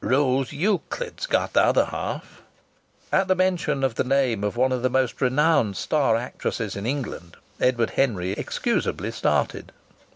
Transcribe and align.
"Rose 0.03 0.51
Euclid's 0.51 1.27
got 1.27 1.53
the 1.53 1.61
other 1.63 1.85
half." 1.85 2.41
At 3.11 3.27
the 3.27 3.35
mention 3.35 3.83
of 3.83 3.93
the 3.93 4.03
name 4.03 4.43
of 4.43 4.57
one 4.57 4.71
of 4.71 4.81
the 4.81 4.89
most 4.89 5.21
renowned 5.21 5.77
star 5.77 6.15
actresses 6.17 6.75
in 6.75 6.87
England, 6.87 7.37
Edward 7.59 7.91
Henry 7.91 8.31
excusably 8.31 9.11
started. 9.11 9.71